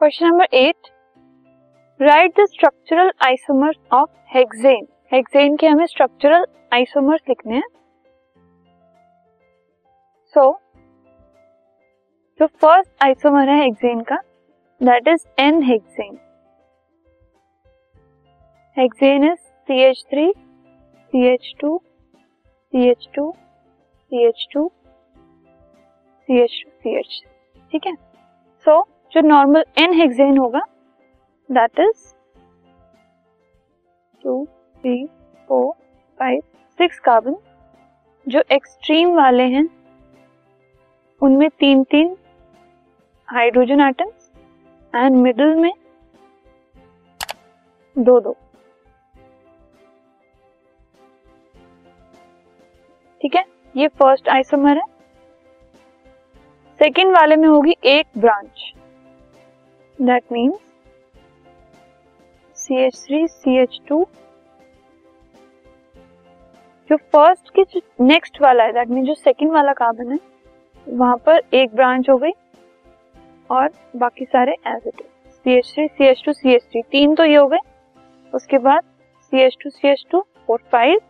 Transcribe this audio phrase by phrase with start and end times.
[0.00, 0.86] Question number eight
[2.00, 7.68] write the structural isomers of hexane hexane के हमें structural isomers लिखने हैं.
[10.34, 10.44] सो
[12.40, 14.16] जो फ़र्स्ट आइसोमर है हेक्सेन का.
[14.80, 16.16] That is n hexane
[18.76, 21.76] hexane is C H three C H two
[22.72, 24.66] C H two C H two
[26.28, 27.20] C H two C H
[27.72, 27.94] ठीक है?
[28.66, 30.60] So so, जो normal N hexane होगा
[31.50, 32.12] that is
[34.24, 34.44] two
[34.84, 35.04] three
[35.48, 35.72] four
[36.20, 36.40] five
[36.78, 37.36] six carbon
[38.26, 39.68] जो extreme वाले हैं,
[41.22, 42.16] उनमें तीन तीन
[43.28, 44.30] हाइड्रोजन एटम्स
[44.94, 45.72] एंड मिडल में
[47.96, 48.36] दो दो।
[53.20, 53.44] ठीक है?
[53.74, 54.84] ये फ़र्स्ट आइसोमर है।
[56.80, 58.72] सेकेंड वाले में होगी एक branch
[60.00, 60.58] that means
[62.58, 64.04] C H three C H two
[66.90, 70.18] जो फ़र्स्ट की जो नेक्स्ट वाला है दैट मीन जो सेकंड वाला कार्बन है,
[70.86, 72.32] वहाँ पर एक ब्रांच हो गई
[73.50, 76.82] और बाकी सारे as it is C H three C H two C H three
[76.82, 77.58] तीन तो ये हो गए।
[78.32, 78.82] उसके बाद
[79.20, 81.00] C H two C H two four five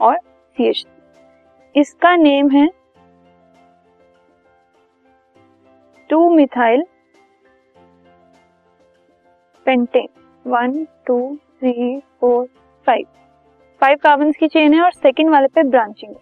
[0.00, 2.68] और सी एच थ्री इसका नेम है
[6.10, 6.84] two methyl
[9.66, 10.08] pentane
[10.44, 11.18] one two
[11.60, 12.46] three four
[12.86, 13.06] five
[13.80, 16.20] five carbon की चेन है और सेकेंड वाले पे ब्रांचिंग है।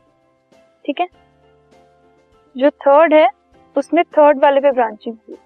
[0.84, 1.06] ठीक है?
[2.56, 3.28] जो थर्ड है
[3.77, 5.36] उसमें थर्ड वाले पे ब्रांचिंग हुई।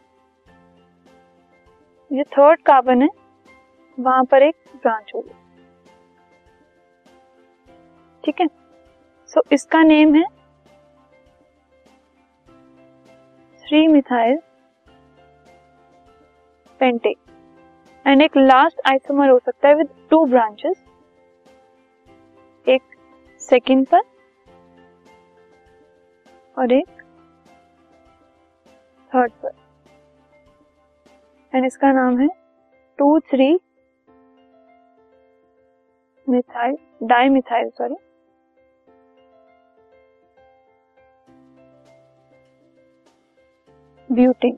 [2.10, 3.08] जो थर्ड कार्बन है
[3.98, 5.34] वहाँ पर एक ब्रांच होगी
[8.24, 8.46] ठीक है?
[8.46, 10.24] सो so, इसका नेम है
[13.64, 14.38] थ्री मिथाइल
[16.80, 17.14] पेंटेन
[18.06, 20.82] एंड एक लास्ट आइसोमर हो सकता है विद टू ब्रांचेस
[22.66, 22.82] एक
[23.40, 24.00] सेकेंड पर.
[26.58, 27.02] और एक
[29.12, 29.50] थर्ड पर.
[31.52, 32.28] एंड इसका नाम है
[32.98, 33.48] two three
[36.26, 36.76] methyl
[37.28, 37.96] dimethyl sorry
[44.08, 44.56] butane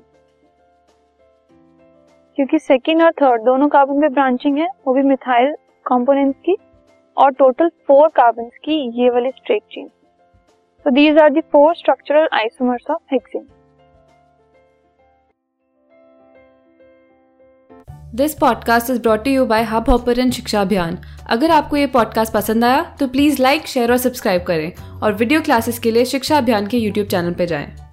[2.38, 5.52] क्योंकि सेकेंड और थर्ड दोनों कार्बन पे ब्रांचिंग है, वो भी मिथाइल
[5.86, 6.56] कंपोनेंट्स की,
[7.16, 9.88] और टोटल फोर कार्बन की ये वाली straight chain
[10.86, 13.46] so these are the four structural isomers of hexane
[18.14, 20.98] this podcast is brought you by Hubhopper Shiksha Abhiyan
[21.30, 25.40] अगर आपको ये पॉडकास्ट पसंद आया तो प्लीज़ लाइक शेयर और सब्सक्राइब करें। और वीडियो
[25.40, 27.83] क्लासेस के लिए शिक्षा अभियान के यूट्यूब चैनल पर जाएँ।